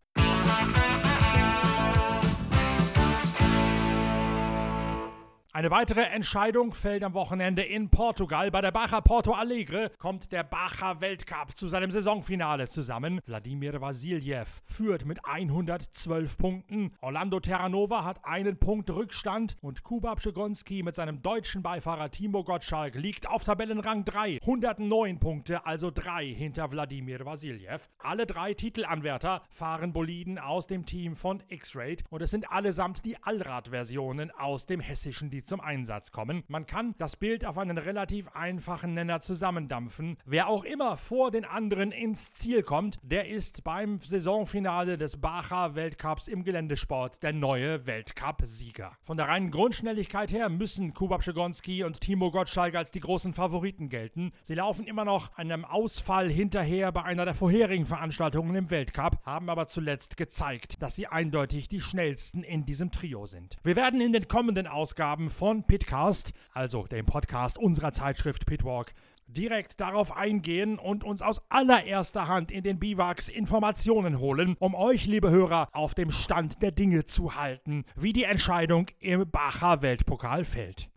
Eine 5.51 5.71
weitere 5.71 6.03
Entscheidung 6.03 6.75
fällt 6.75 7.03
am 7.03 7.15
Wochenende 7.15 7.63
in 7.63 7.89
Portugal. 7.89 8.51
Bei 8.51 8.61
der 8.61 8.71
Baja 8.71 9.01
Porto 9.01 9.33
Alegre 9.33 9.91
kommt 9.99 10.31
der 10.31 10.45
Baja 10.45 11.01
Weltcup 11.01 11.57
zu 11.57 11.69
seinem 11.69 11.91
Saisonfinale 11.91 12.69
zusammen. 12.69 13.23
Wladimir 13.25 13.81
Vasiljev 13.81 14.61
führt 14.67 15.07
mit 15.07 15.25
112 15.25 16.37
Punkten. 16.37 16.93
Orlando 17.01 17.41
Terranova 17.41 18.05
hat 18.05 18.27
einen 18.27 18.59
Punkt 18.59 18.91
Rückstand 18.91 19.57
und 19.63 19.85
Kuba 19.85 20.17
Pszegonski 20.17 20.83
mit 20.83 20.95
seinem 20.95 21.23
deutschen 21.23 21.63
Beifahrer 21.63 22.11
Timo 22.11 22.45
Gottschalk 22.45 22.95
liegt 22.95 23.27
auf 23.27 23.45
Tabellenrang 23.45 24.05
3. 24.05 24.41
109 24.43 25.19
Punkte, 25.19 25.65
also 25.65 25.91
drei 25.91 26.27
hinter 26.27 26.71
Wladimir 26.73 27.25
Vasiljev. 27.25 27.89
Alle 27.99 28.27
drei 28.27 28.53
Titelanwärter 28.53 29.41
fahren 29.49 29.95
Boliden 29.95 30.39
aus 30.39 30.67
dem 30.67 30.85
Team 30.85 31.17
von 31.17 31.43
X-Raid 31.49 32.05
und 32.11 32.21
es 32.21 32.31
sind 32.31 32.53
allesamt 32.53 33.07
die 33.07 33.17
Allrad-Versionen 33.23 34.31
aus 34.31 34.67
dem 34.67 34.81
hessischen 34.81 35.31
die 35.39 35.45
zum 35.45 35.61
Einsatz 35.61 36.11
kommen. 36.11 36.43
Man 36.49 36.67
kann 36.67 36.97
das 36.99 37.15
Bild 37.15 37.45
auf 37.45 37.59
einen 37.59 37.79
relativ 37.79 38.27
einfachen 38.35 38.95
Nenner 38.95 39.21
zusammendampfen. 39.21 40.17
Wer 40.25 40.49
auch 40.49 40.65
immer 40.65 40.97
vor 40.97 41.31
den 41.31 41.45
anderen 41.45 41.93
ins 41.93 42.33
Ziel 42.33 42.65
kommt, 42.65 42.99
der 43.05 43.29
ist 43.29 43.63
beim 43.63 44.01
Saisonfinale 44.01 44.99
des 44.99 45.21
Bacher 45.21 45.77
Weltcups 45.77 46.27
im 46.27 46.43
Geländesport 46.43 47.23
der 47.23 47.33
neue 47.33 47.87
Weltcup-Sieger. 47.87 48.97
Von 49.01 49.17
der 49.17 49.29
reinen 49.29 49.53
Grundschnelligkeit 49.53 50.33
her 50.33 50.49
müssen 50.49 50.93
Kuba 50.93 51.19
Pszegonski 51.19 51.85
und 51.85 52.01
Timo 52.01 52.33
Gottschalk 52.33 52.75
als 52.75 52.91
die 52.91 52.99
großen 52.99 53.33
Favoriten 53.33 53.91
gelten. 53.91 54.33
Sie 54.43 54.55
laufen 54.55 54.89
immer 54.89 55.05
noch 55.05 55.37
einem 55.37 55.65
Ausfall 55.65 56.29
hinterher 56.29 56.91
bei 56.91 57.05
einer 57.05 57.27
der 57.27 57.35
vorherigen 57.35 57.87
Veranstaltungen 57.87 58.57
im 58.57 58.71
Weltcup, 58.71 59.25
haben 59.25 59.51
aber 59.51 59.69
zuletzt 59.69 60.17
gezeigt, 60.17 60.83
dass 60.83 60.97
sie 60.97 61.07
eindeutig 61.07 61.69
die 61.69 61.81
schnellsten 61.81 62.43
in 62.43 62.67
diesem 62.67 62.91
Trio 62.91 63.27
sind. 63.27 63.57
Wir 63.63 63.77
werden 63.77 64.01
in 64.01 64.13
den 64.13 64.27
kommenden 64.27 64.67
Ausgaben 64.67 65.28
von 65.31 65.65
Pitcast, 65.65 66.33
also 66.53 66.87
dem 66.87 67.07
Podcast 67.07 67.59
unserer 67.59 67.93
Zeitschrift 67.93 68.47
Pitwalk, 68.47 68.93
direkt 69.29 69.81
darauf 69.81 70.17
eingehen 70.17 70.79
und 70.79 71.05
uns 71.05 71.23
aus 71.23 71.43
allererster 71.51 72.29
Hand 72.29 72.51
in 72.51 72.65
den 72.65 72.79
Biwaks 72.79 73.29
Informationen 73.29 74.19
holen, 74.19 74.57
um 74.59 74.75
euch, 74.75 75.07
liebe 75.07 75.31
Hörer, 75.31 75.69
auf 75.73 75.95
dem 75.95 76.11
Stand 76.11 76.63
der 76.63 76.73
Dinge 76.73 77.05
zu 77.05 77.37
halten, 77.37 77.85
wie 77.95 78.13
die 78.13 78.25
Entscheidung 78.25 78.87
im 79.01 79.31
Bacher 79.31 79.83
Weltpokal 79.83 80.45
fällt. 80.45 80.89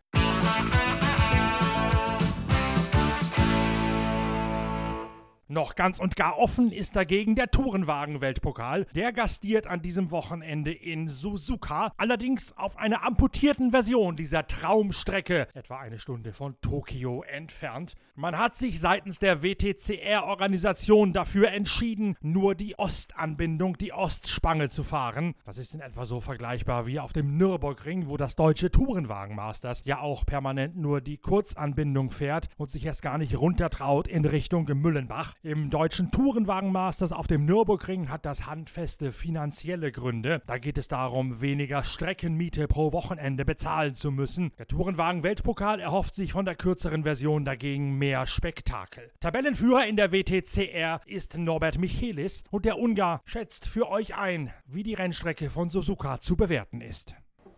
Noch 5.51 5.75
ganz 5.75 6.00
und 6.00 6.15
gar 6.15 6.38
offen 6.38 6.72
ist 6.72 6.96
dagegen 6.96 7.36
der 7.36 7.51
Tourenwagen-Weltpokal. 7.51 8.86
Der 8.96 9.12
gastiert 9.12 9.67
an 9.67 9.81
diesem 9.81 10.10
Wochenende 10.10 10.72
in 10.72 11.10
Suzuka, 11.10 11.91
allerdings 11.98 12.58
auf 12.58 12.77
einer 12.77 13.03
amputierten 13.05 13.72
Version 13.72 14.15
dieser 14.15 14.48
Traumstrecke, 14.48 15.50
etwa 15.53 15.79
eine 15.79 16.00
Stunde 16.00 16.31
von 16.31 16.55
Tokio 16.62 17.24
entfernt. 17.24 17.96
Man 18.15 18.38
hat 18.38 18.55
sich 18.55 18.79
seitens 18.79 19.20
der 19.20 19.43
WTCR-Organisation 19.43 21.12
dafür 21.12 21.50
entschieden, 21.50 22.15
nur 22.22 22.55
die 22.55 22.79
Ostanbindung, 22.79 23.77
die 23.77 23.91
Ostspange 23.91 24.70
zu 24.70 24.84
fahren. 24.84 25.36
Das 25.43 25.58
ist 25.58 25.74
in 25.74 25.81
etwa 25.81 26.05
so 26.05 26.22
vergleichbar 26.22 26.88
wie 26.88 27.01
auf 27.01 27.12
dem 27.12 27.36
Nürburgring, 27.36 28.08
wo 28.08 28.15
das 28.15 28.38
deutsche 28.38 28.72
Tourenwagen-Masters 28.72 29.81
ja 29.84 30.00
auch 30.00 30.25
permanent 30.25 30.77
nur 30.77 31.01
die 31.01 31.17
Kurzanbindung 31.17 32.10
fährt 32.10 32.48
und 32.55 32.72
sich 32.72 32.86
erst 32.86 33.01
gar 33.01 33.17
nicht 33.17 33.38
runtertraut 33.38 34.08
in 34.08 34.24
Richtung 34.24 34.65
Müllenbach. 34.74 35.34
Im 35.43 35.71
deutschen 35.71 36.12
Tourenwagen-Masters 36.12 37.12
auf 37.12 37.25
dem 37.25 37.45
Nürburgring 37.45 38.10
hat 38.10 38.27
das 38.27 38.45
handfeste 38.45 39.12
finanzielle 39.12 39.91
Gründe. 39.91 40.43
Da 40.45 40.60
geht 40.60 40.77
es 40.77 40.88
darum, 40.88 41.41
weniger 41.41 41.83
Streckenmiete 41.83 42.67
pro 42.67 42.91
Wochenende 42.91 43.43
bezahlen 43.43 43.95
zu 43.95 44.12
müssen. 44.12 44.51
Der 44.60 44.67
Tourenwagen-Weltpokal 44.67 45.79
erhofft 45.79 46.13
sich 46.13 46.33
von 46.33 46.45
der 46.45 46.53
kürzeren 46.53 47.01
Version 47.01 47.43
dagegen 47.43 47.98
mehr 47.98 48.27
Spektakel. 48.27 49.10
Tabellenführer 49.19 49.88
in 49.88 49.95
der 49.95 50.12
WTCR 50.12 51.01
ist 51.07 51.36
Norbert 51.36 51.79
Michelis 51.79 52.43
und 52.51 52.65
der 52.65 52.77
Ungar 52.77 53.24
schätzt 53.25 53.65
für 53.65 53.89
euch 53.89 54.15
ein, 54.15 54.53
wie 54.67 54.83
die 54.83 54.93
Rennstrecke 54.93 55.50
von 55.50 55.69
Suzuka 55.69 56.19
zu 56.19 56.36
bewerten 56.36 56.81
ist. 56.81 57.15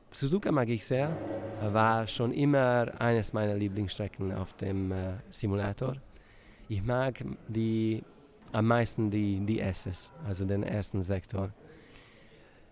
Suzuka 0.09 0.53
mag 0.53 0.69
ich 0.69 0.85
sehr, 0.85 1.17
war 1.61 2.07
schon 2.07 2.31
immer 2.31 2.93
eines 2.99 3.33
meiner 3.33 3.55
Lieblingsstrecken 3.55 4.33
auf 4.33 4.53
dem 4.53 4.93
äh, 4.93 5.15
Simulator. 5.29 5.97
Ich 6.69 6.81
mag 6.83 7.23
die, 7.47 8.03
am 8.51 8.67
meisten 8.67 9.11
die, 9.11 9.39
die 9.45 9.59
SS, 9.59 10.11
also 10.25 10.45
den 10.45 10.63
ersten 10.63 11.03
Sektor. 11.03 11.51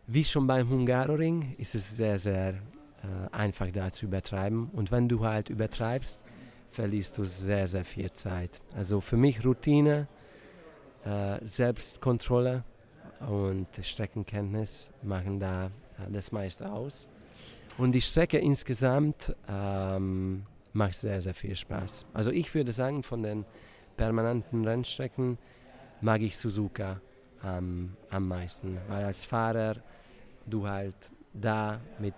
Wie 0.07 0.23
schon 0.23 0.47
beim 0.47 0.69
Hungaroring 0.69 1.55
ist 1.57 1.75
es 1.75 1.95
sehr, 1.95 2.17
sehr 2.17 2.49
äh, 2.49 2.55
einfach 3.31 3.71
da 3.71 3.91
zu 3.91 4.05
übertreiben. 4.05 4.69
Und 4.73 4.91
wenn 4.91 5.07
du 5.07 5.25
halt 5.25 5.49
übertreibst, 5.49 6.23
verlierst 6.69 7.17
du 7.17 7.25
sehr, 7.25 7.67
sehr 7.67 7.85
viel 7.85 8.11
Zeit. 8.11 8.61
Also 8.75 9.01
für 9.01 9.17
mich 9.17 9.43
Routine, 9.45 10.07
äh, 11.05 11.39
Selbstkontrolle 11.45 12.63
und 13.27 13.67
Streckenkenntnis 13.81 14.91
machen 15.03 15.39
da 15.39 15.65
äh, 15.65 15.69
das 16.11 16.31
meiste 16.31 16.71
aus. 16.71 17.07
Und 17.77 17.93
die 17.93 18.01
Strecke 18.01 18.37
insgesamt 18.37 19.35
ähm, 19.47 20.45
macht 20.73 20.95
sehr, 20.95 21.21
sehr 21.21 21.33
viel 21.33 21.55
Spaß. 21.55 22.05
Also 22.13 22.31
ich 22.31 22.53
würde 22.53 22.71
sagen, 22.71 23.03
von 23.03 23.23
den 23.23 23.45
permanenten 24.01 24.67
Rennstrecken 24.67 25.37
mag 26.01 26.21
ich 26.21 26.35
Suzuka 26.35 26.99
ähm, 27.45 27.95
am 28.09 28.27
meisten, 28.27 28.79
weil 28.87 29.05
als 29.05 29.25
Fahrer 29.25 29.75
du 30.47 30.67
halt 30.67 30.95
da 31.33 31.79
mit 31.99 32.15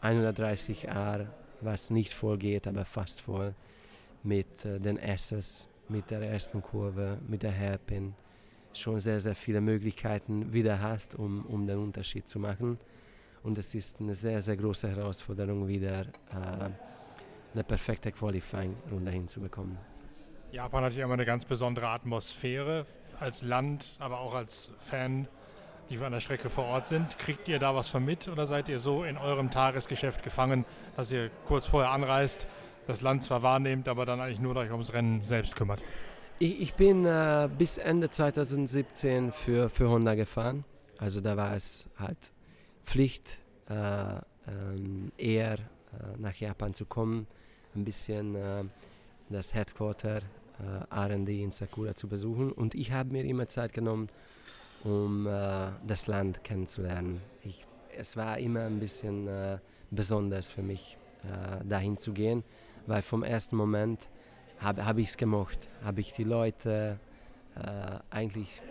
130 0.00 0.88
R, 0.88 1.32
was 1.60 1.90
nicht 1.90 2.12
voll 2.12 2.36
geht, 2.36 2.66
aber 2.66 2.84
fast 2.84 3.20
voll, 3.20 3.54
mit 4.24 4.64
äh, 4.64 4.80
den 4.80 4.98
S's, 4.98 5.68
mit 5.88 6.10
der 6.10 6.20
ersten 6.22 6.62
Kurve, 6.62 7.18
mit 7.28 7.44
der 7.44 7.52
Hairpin, 7.52 8.12
schon 8.72 8.98
sehr, 8.98 9.20
sehr 9.20 9.36
viele 9.36 9.60
Möglichkeiten 9.60 10.52
wieder 10.52 10.80
hast, 10.80 11.14
um, 11.14 11.46
um 11.46 11.64
den 11.64 11.78
Unterschied 11.78 12.26
zu 12.26 12.40
machen. 12.40 12.76
Und 13.44 13.56
es 13.56 13.72
ist 13.76 14.00
eine 14.00 14.14
sehr, 14.14 14.42
sehr 14.42 14.56
große 14.56 14.88
Herausforderung, 14.88 15.68
wieder 15.68 16.00
äh, 16.00 16.70
eine 17.54 17.64
perfekte 17.64 18.10
Qualifying-Runde 18.10 19.12
hinzubekommen. 19.12 19.78
Japan 20.52 20.82
hat 20.82 20.94
ja 20.94 21.04
immer 21.04 21.14
eine 21.14 21.24
ganz 21.24 21.44
besondere 21.44 21.88
Atmosphäre 21.88 22.84
als 23.20 23.42
Land, 23.42 23.86
aber 24.00 24.18
auch 24.18 24.34
als 24.34 24.70
Fan, 24.78 25.28
die 25.88 25.98
an 25.98 26.12
der 26.12 26.20
Strecke 26.20 26.50
vor 26.50 26.64
Ort 26.64 26.86
sind. 26.86 27.18
Kriegt 27.18 27.46
ihr 27.46 27.60
da 27.60 27.74
was 27.74 27.88
von 27.88 28.04
mit 28.04 28.26
oder 28.26 28.46
seid 28.46 28.68
ihr 28.68 28.80
so 28.80 29.04
in 29.04 29.16
eurem 29.16 29.50
Tagesgeschäft 29.50 30.24
gefangen, 30.24 30.64
dass 30.96 31.12
ihr 31.12 31.30
kurz 31.46 31.66
vorher 31.66 31.92
anreist, 31.92 32.46
das 32.88 33.00
Land 33.00 33.22
zwar 33.22 33.42
wahrnehmt, 33.42 33.86
aber 33.86 34.06
dann 34.06 34.20
eigentlich 34.20 34.40
nur 34.40 34.56
euch 34.56 34.72
ums 34.72 34.92
Rennen 34.92 35.22
selbst 35.22 35.54
kümmert? 35.54 35.82
Ich, 36.40 36.60
ich 36.60 36.74
bin 36.74 37.04
äh, 37.04 37.48
bis 37.56 37.78
Ende 37.78 38.10
2017 38.10 39.30
für, 39.30 39.68
für 39.68 39.88
Honda 39.88 40.16
gefahren. 40.16 40.64
Also 40.98 41.20
da 41.20 41.36
war 41.36 41.54
es 41.54 41.88
halt 41.96 42.18
Pflicht, 42.84 43.38
äh, 43.68 43.74
ähm, 43.74 45.12
eher 45.16 45.54
äh, 45.54 45.58
nach 46.18 46.34
Japan 46.34 46.74
zu 46.74 46.86
kommen, 46.86 47.28
ein 47.76 47.84
bisschen 47.84 48.34
äh, 48.34 48.64
das 49.28 49.54
Headquarter 49.54 50.22
äh, 50.90 51.14
RD 51.14 51.28
in 51.28 51.52
Sakura 51.52 51.94
zu 51.94 52.08
besuchen. 52.08 52.52
Und 52.52 52.74
ich 52.74 52.92
habe 52.92 53.12
mir 53.12 53.24
immer 53.24 53.46
Zeit 53.48 53.72
genommen, 53.72 54.08
um 54.84 55.26
äh, 55.26 55.68
das 55.86 56.06
Land 56.06 56.44
kennenzulernen. 56.44 57.20
Ich, 57.44 57.66
es 57.96 58.16
war 58.16 58.38
immer 58.38 58.62
ein 58.62 58.78
bisschen 58.78 59.26
äh, 59.28 59.58
besonders 59.90 60.50
für 60.50 60.62
mich, 60.62 60.96
äh, 61.24 61.64
dahin 61.66 61.98
zu 61.98 62.12
gehen, 62.12 62.44
weil 62.86 63.02
vom 63.02 63.22
ersten 63.22 63.56
Moment 63.56 64.08
habe 64.58 64.84
hab 64.84 64.98
ich 64.98 65.08
es 65.08 65.16
gemocht, 65.16 65.68
habe 65.84 66.00
ich 66.00 66.12
die 66.12 66.24
Leute 66.24 66.98
äh, 67.56 67.98
eigentlich 68.10 68.62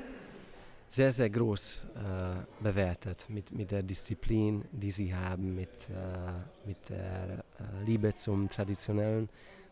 sehr, 0.88 1.12
sehr 1.12 1.30
groß 1.30 1.86
äh, 1.96 2.64
bewertet 2.64 3.26
mit, 3.30 3.52
mit 3.52 3.70
der 3.70 3.84
Disziplin, 3.84 4.66
die 4.72 4.90
sie 4.90 5.14
haben, 5.14 5.54
mit, 5.54 5.70
äh, 5.90 6.68
mit 6.68 6.90
der 6.90 7.44
äh, 7.60 7.86
Liebe 7.86 8.14
zum 8.16 8.50
Traditionellen 8.50 9.30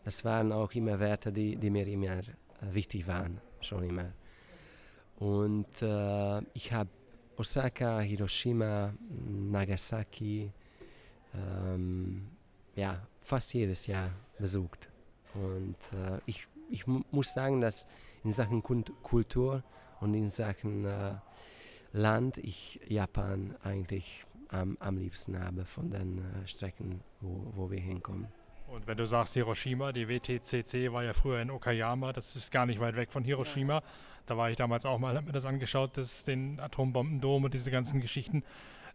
das 0.08 0.24
waren 0.24 0.52
auch 0.52 0.72
immer 0.72 0.98
Werte, 0.98 1.30
die, 1.30 1.54
die 1.56 1.68
mir 1.68 1.86
immer 1.86 2.20
äh, 2.20 2.24
wichtig 2.62 3.06
waren, 3.06 3.42
schon 3.60 3.82
immer. 3.84 4.10
Und 5.18 5.82
äh, 5.82 6.38
ich 6.54 6.72
habe 6.72 6.88
Osaka, 7.36 8.00
Hiroshima, 8.00 8.94
Nagasaki, 9.10 10.50
ähm, 11.34 12.26
ja, 12.74 13.06
fast 13.20 13.52
jedes 13.52 13.86
Jahr 13.86 14.10
besucht. 14.38 14.88
Und 15.34 15.76
äh, 15.92 16.20
ich, 16.24 16.48
ich 16.70 16.86
muss 16.86 17.34
sagen, 17.34 17.60
dass 17.60 17.86
in 18.24 18.32
Sachen 18.32 18.62
Kultur 18.62 19.62
und 20.00 20.14
in 20.14 20.30
Sachen 20.30 20.86
äh, 20.86 21.16
Land 21.92 22.38
ich 22.38 22.80
Japan 22.88 23.54
eigentlich 23.62 24.24
am, 24.48 24.78
am 24.80 24.96
liebsten 24.96 25.38
habe 25.38 25.66
von 25.66 25.90
den 25.90 26.18
äh, 26.18 26.46
Strecken, 26.46 27.02
wo, 27.20 27.52
wo 27.54 27.70
wir 27.70 27.80
hinkommen. 27.80 28.37
Und 28.78 28.86
wenn 28.86 28.96
du 28.96 29.06
sagst 29.06 29.34
Hiroshima, 29.34 29.90
die 29.90 30.08
WTCC 30.08 30.92
war 30.92 31.02
ja 31.02 31.12
früher 31.12 31.40
in 31.40 31.50
Okayama, 31.50 32.12
das 32.12 32.36
ist 32.36 32.52
gar 32.52 32.64
nicht 32.64 32.78
weit 32.78 32.94
weg 32.94 33.10
von 33.10 33.24
Hiroshima. 33.24 33.82
Da 34.24 34.36
war 34.36 34.50
ich 34.52 34.56
damals 34.56 34.86
auch 34.86 35.00
mal, 35.00 35.16
habe 35.16 35.26
mir 35.26 35.32
das 35.32 35.46
angeschaut, 35.46 35.96
das, 35.96 36.24
den 36.24 36.60
Atombombendom 36.60 37.42
und 37.42 37.52
diese 37.52 37.72
ganzen 37.72 38.00
Geschichten. 38.00 38.44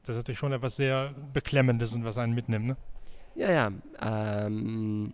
Das 0.04 0.16
ist 0.16 0.22
natürlich 0.22 0.40
schon 0.40 0.54
etwas 0.54 0.78
sehr 0.78 1.14
Beklemmendes 1.34 1.92
und 1.94 2.06
was 2.06 2.18
einen 2.18 2.34
mitnimmt, 2.34 2.66
ne? 2.66 2.78
Ja, 3.36 3.52
ja. 3.52 3.72
Ähm, 4.02 5.14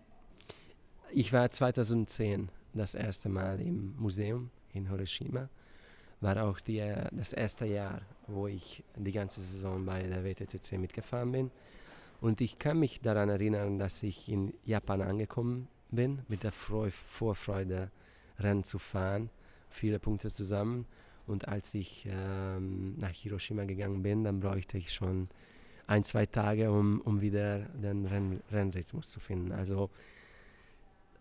ich 1.11 1.33
war 1.33 1.49
2010 1.49 2.49
das 2.75 2.93
erste 2.93 3.27
Mal 3.27 3.59
im 3.61 3.95
Museum 3.97 4.51
in 4.73 4.87
Hiroshima. 4.87 5.49
War 6.21 6.43
auch 6.43 6.59
die, 6.59 6.93
das 7.11 7.33
erste 7.33 7.65
Jahr, 7.65 8.01
wo 8.27 8.45
ich 8.45 8.83
die 8.95 9.13
ganze 9.13 9.41
Saison 9.41 9.83
bei 9.83 10.03
der 10.03 10.23
WTCC 10.23 10.73
mitgefahren 10.77 11.31
bin. 11.31 11.51
Und 12.21 12.41
ich 12.41 12.59
kann 12.59 12.79
mich 12.79 13.01
daran 13.01 13.29
erinnern, 13.29 13.79
dass 13.79 14.03
ich 14.03 14.29
in 14.29 14.53
Japan 14.65 15.01
angekommen 15.01 15.67
bin, 15.89 16.21
mit 16.27 16.43
der 16.43 16.51
Freu 16.51 16.91
Vorfreude, 16.91 17.91
Rennen 18.39 18.63
zu 18.63 18.79
fahren, 18.79 19.29
viele 19.69 19.99
Punkte 19.99 20.29
zusammen. 20.29 20.85
Und 21.27 21.47
als 21.47 21.73
ich 21.73 22.07
ähm, 22.09 22.97
nach 22.97 23.11
Hiroshima 23.11 23.65
gegangen 23.65 24.01
bin, 24.01 24.23
dann 24.23 24.39
bräuchte 24.39 24.77
ich 24.77 24.91
schon 24.91 25.29
ein, 25.87 26.03
zwei 26.03 26.25
Tage, 26.25 26.71
um, 26.71 27.01
um 27.01 27.21
wieder 27.21 27.59
den 27.59 28.05
Renn 28.05 28.41
Rennrhythmus 28.51 29.11
zu 29.11 29.19
finden. 29.19 29.51
Also 29.51 29.89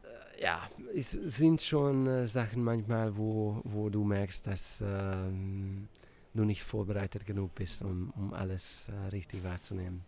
äh, 0.02 0.42
ja, 0.42 0.68
es 0.94 1.10
sind 1.10 1.62
schon 1.62 2.06
äh, 2.06 2.26
Sachen 2.26 2.64
manchmal, 2.64 3.16
wo, 3.16 3.60
wo 3.64 3.88
du 3.88 4.04
merkst, 4.04 4.46
dass 4.46 4.82
ähm, 4.84 5.88
du 6.34 6.44
nicht 6.44 6.62
vorbereitet 6.62 7.26
genug 7.26 7.54
bist, 7.54 7.82
um, 7.82 8.12
um 8.16 8.32
alles 8.32 8.88
äh, 8.88 9.08
richtig 9.08 9.44
wahrzunehmen. 9.44 10.04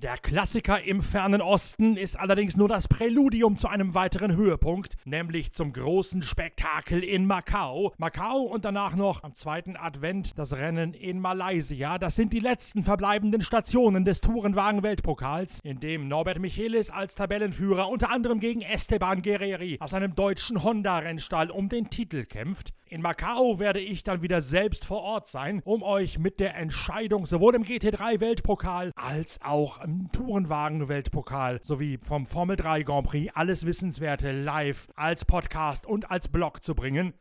Der 0.00 0.16
Klassiker 0.16 0.80
im 0.84 1.02
fernen 1.02 1.42
Osten 1.42 1.96
ist 1.96 2.16
allerdings 2.16 2.56
nur 2.56 2.68
das 2.68 2.86
Präludium 2.86 3.56
zu 3.56 3.66
einem 3.66 3.96
weiteren 3.96 4.36
Höhepunkt, 4.36 4.94
nämlich 5.04 5.50
zum 5.50 5.72
großen 5.72 6.22
Spektakel 6.22 7.02
in 7.02 7.26
Macau. 7.26 7.92
Macau 7.98 8.42
und 8.42 8.64
danach 8.64 8.94
noch 8.94 9.24
am 9.24 9.34
zweiten 9.34 9.76
Advent 9.76 10.38
das 10.38 10.52
Rennen 10.52 10.94
in 10.94 11.18
Malaysia. 11.18 11.98
Das 11.98 12.14
sind 12.14 12.32
die 12.32 12.38
letzten 12.38 12.84
verbleibenden 12.84 13.40
Stationen 13.40 14.04
des 14.04 14.20
Tourenwagen-Weltpokals, 14.20 15.58
in 15.64 15.80
dem 15.80 16.06
Norbert 16.06 16.38
Michelis 16.38 16.90
als 16.90 17.16
Tabellenführer 17.16 17.88
unter 17.88 18.12
anderem 18.12 18.38
gegen 18.38 18.62
Esteban 18.62 19.20
Guerreri 19.20 19.78
aus 19.80 19.94
einem 19.94 20.14
deutschen 20.14 20.62
Honda-Rennstall 20.62 21.50
um 21.50 21.68
den 21.68 21.90
Titel 21.90 22.24
kämpft. 22.24 22.72
In 22.90 23.02
Macau 23.02 23.58
werde 23.58 23.80
ich 23.80 24.02
dann 24.02 24.22
wieder 24.22 24.40
selbst 24.40 24.86
vor 24.86 25.02
Ort 25.02 25.26
sein, 25.26 25.60
um 25.64 25.82
euch 25.82 26.18
mit 26.18 26.40
der 26.40 26.54
Entscheidung 26.54 27.26
sowohl 27.26 27.54
im 27.54 27.64
GT3-Weltpokal 27.64 28.92
als 28.96 29.38
auch 29.42 29.78
Tourenwagen-Weltpokal 30.12 31.60
sowie 31.62 31.98
vom 31.98 32.26
Formel 32.26 32.56
3 32.56 32.82
Grand 32.82 33.06
Prix 33.06 33.34
alles 33.34 33.66
Wissenswerte 33.66 34.32
live 34.32 34.88
als 34.94 35.24
Podcast 35.24 35.86
und 35.86 36.10
als 36.10 36.28
Blog 36.28 36.62
zu 36.62 36.74
bringen. 36.74 37.14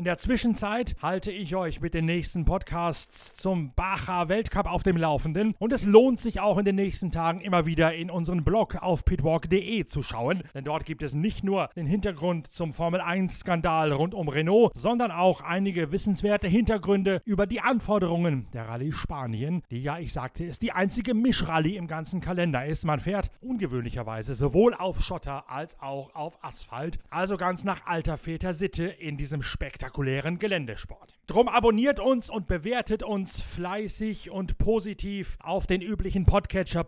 In 0.00 0.04
der 0.04 0.16
Zwischenzeit 0.16 0.96
halte 1.02 1.30
ich 1.30 1.54
euch 1.54 1.82
mit 1.82 1.92
den 1.92 2.06
nächsten 2.06 2.46
Podcasts 2.46 3.34
zum 3.34 3.74
Bacher 3.74 4.30
Weltcup 4.30 4.64
auf 4.64 4.82
dem 4.82 4.96
Laufenden. 4.96 5.54
Und 5.58 5.74
es 5.74 5.84
lohnt 5.84 6.18
sich 6.18 6.40
auch 6.40 6.56
in 6.56 6.64
den 6.64 6.76
nächsten 6.76 7.10
Tagen 7.10 7.42
immer 7.42 7.66
wieder 7.66 7.94
in 7.94 8.10
unseren 8.10 8.42
Blog 8.42 8.76
auf 8.76 9.04
pitwalk.de 9.04 9.84
zu 9.84 10.02
schauen, 10.02 10.42
denn 10.54 10.64
dort 10.64 10.86
gibt 10.86 11.02
es 11.02 11.12
nicht 11.12 11.44
nur 11.44 11.68
den 11.76 11.84
Hintergrund 11.84 12.46
zum 12.46 12.72
Formel 12.72 13.02
1 13.02 13.40
Skandal 13.40 13.92
rund 13.92 14.14
um 14.14 14.30
Renault, 14.30 14.72
sondern 14.74 15.10
auch 15.10 15.42
einige 15.42 15.92
wissenswerte 15.92 16.48
Hintergründe 16.48 17.20
über 17.26 17.46
die 17.46 17.60
Anforderungen 17.60 18.48
der 18.54 18.68
Rallye 18.68 18.92
Spanien, 18.92 19.60
die 19.70 19.82
ja, 19.82 19.98
ich 19.98 20.14
sagte, 20.14 20.44
ist 20.44 20.62
die 20.62 20.72
einzige 20.72 21.12
Mischrallye 21.12 21.76
im 21.76 21.88
ganzen 21.88 22.22
Kalender 22.22 22.64
ist. 22.64 22.86
Man 22.86 23.00
fährt 23.00 23.30
ungewöhnlicherweise 23.42 24.34
sowohl 24.34 24.72
auf 24.72 25.02
Schotter 25.02 25.50
als 25.50 25.78
auch 25.78 26.14
auf 26.14 26.42
Asphalt, 26.42 26.98
also 27.10 27.36
ganz 27.36 27.64
nach 27.64 27.84
alter 27.84 28.16
Väter 28.16 28.54
Sitte 28.54 28.84
in 28.84 29.18
diesem 29.18 29.42
Spektakel 29.42 29.89
spektakulären 29.90 30.38
Geländesport. 30.38 31.18
Drum 31.26 31.48
abonniert 31.48 32.00
uns 32.00 32.28
und 32.28 32.48
bewertet 32.48 33.02
uns 33.04 33.40
fleißig 33.40 34.30
und 34.30 34.58
positiv 34.58 35.36
auf 35.40 35.66
den 35.66 35.80
üblichen 35.80 36.26
Podcatcher 36.26 36.84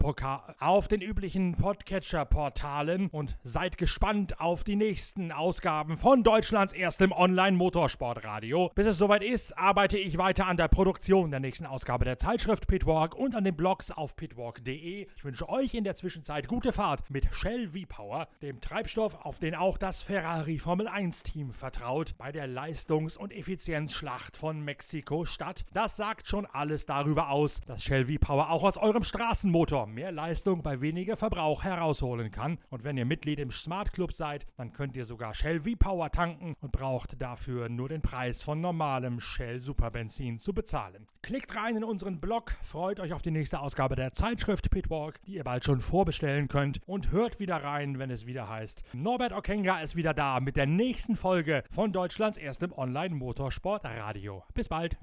auf 0.58 0.88
den 0.88 1.00
üblichen 1.00 1.54
Podcatcher 1.54 2.24
Portalen 2.24 3.08
und 3.08 3.38
seid 3.44 3.78
gespannt 3.78 4.40
auf 4.40 4.64
die 4.64 4.74
nächsten 4.74 5.30
Ausgaben 5.30 5.96
von 5.96 6.22
Deutschlands 6.24 6.72
erstem 6.72 7.12
Online 7.12 7.56
Motorsportradio. 7.56 8.72
Bis 8.74 8.86
es 8.86 8.98
soweit 8.98 9.22
ist, 9.22 9.56
arbeite 9.56 9.98
ich 9.98 10.18
weiter 10.18 10.46
an 10.46 10.56
der 10.56 10.68
Produktion 10.68 11.30
der 11.30 11.40
nächsten 11.40 11.66
Ausgabe 11.66 12.04
der 12.04 12.18
Zeitschrift 12.18 12.66
Pitwalk 12.66 13.14
und 13.14 13.36
an 13.36 13.44
den 13.44 13.56
Blogs 13.56 13.90
auf 13.90 14.16
pitwalk.de. 14.16 15.06
Ich 15.14 15.24
wünsche 15.24 15.48
euch 15.48 15.74
in 15.74 15.84
der 15.84 15.94
Zwischenzeit 15.94 16.48
gute 16.48 16.72
Fahrt 16.72 17.10
mit 17.10 17.32
Shell 17.32 17.68
V-Power, 17.68 18.28
dem 18.42 18.60
Treibstoff, 18.60 19.24
auf 19.24 19.38
den 19.38 19.54
auch 19.54 19.78
das 19.78 20.02
Ferrari 20.02 20.58
Formel 20.58 20.88
1 20.88 21.22
Team 21.22 21.52
vertraut 21.52 22.14
bei 22.18 22.32
der 22.32 22.46
Leistung 22.46 22.91
Leistungs- 22.92 23.16
und 23.16 23.32
Effizienzschlacht 23.32 24.36
von 24.36 24.60
Mexiko-Stadt. 24.60 25.64
Das 25.72 25.96
sagt 25.96 26.26
schon 26.26 26.44
alles 26.44 26.84
darüber 26.84 27.30
aus, 27.30 27.62
dass 27.66 27.82
Shell 27.82 28.04
V-Power 28.04 28.50
auch 28.50 28.64
aus 28.64 28.76
eurem 28.76 29.02
Straßenmotor 29.02 29.86
mehr 29.86 30.12
Leistung 30.12 30.62
bei 30.62 30.82
weniger 30.82 31.16
Verbrauch 31.16 31.64
herausholen 31.64 32.30
kann. 32.30 32.58
Und 32.68 32.84
wenn 32.84 32.98
ihr 32.98 33.06
Mitglied 33.06 33.38
im 33.38 33.50
Smart 33.50 33.94
Club 33.94 34.12
seid, 34.12 34.46
dann 34.58 34.74
könnt 34.74 34.94
ihr 34.94 35.06
sogar 35.06 35.32
Shell 35.32 35.62
V-Power 35.62 36.10
tanken 36.10 36.54
und 36.60 36.72
braucht 36.72 37.20
dafür 37.22 37.70
nur 37.70 37.88
den 37.88 38.02
Preis 38.02 38.42
von 38.42 38.60
normalem 38.60 39.20
Shell 39.20 39.62
Superbenzin 39.62 40.38
zu 40.38 40.52
bezahlen. 40.52 41.06
Klickt 41.22 41.56
rein 41.56 41.76
in 41.76 41.84
unseren 41.84 42.20
Blog, 42.20 42.56
freut 42.62 43.00
euch 43.00 43.14
auf 43.14 43.22
die 43.22 43.30
nächste 43.30 43.60
Ausgabe 43.60 43.96
der 43.96 44.12
Zeitschrift 44.12 44.70
Pitwalk, 44.70 45.22
die 45.22 45.36
ihr 45.36 45.44
bald 45.44 45.64
schon 45.64 45.80
vorbestellen 45.80 46.48
könnt 46.48 46.80
und 46.84 47.10
hört 47.10 47.40
wieder 47.40 47.62
rein, 47.62 47.98
wenn 47.98 48.10
es 48.10 48.26
wieder 48.26 48.50
heißt. 48.50 48.82
Norbert 48.92 49.32
Okenga 49.32 49.80
ist 49.80 49.96
wieder 49.96 50.12
da 50.12 50.40
mit 50.40 50.56
der 50.56 50.66
nächsten 50.66 51.16
Folge 51.16 51.62
von 51.70 51.92
Deutschlands 51.92 52.36
erstem 52.36 52.71
Online-Motorsport-Radio. 52.76 54.44
Bis 54.54 54.68
bald! 54.68 54.96